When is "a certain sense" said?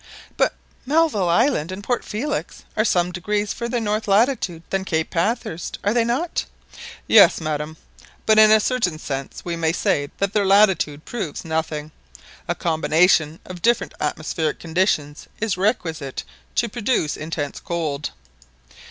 8.49-9.45